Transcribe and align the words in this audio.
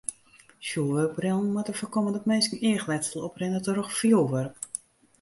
Fjoerwurkbrillen 0.59 1.51
moatte 1.51 1.73
foarkomme 1.73 2.11
dat 2.11 2.25
minsken 2.31 2.61
eachletsel 2.69 3.23
oprinne 3.29 3.61
troch 3.65 3.91
fjoerwurk. 3.97 4.55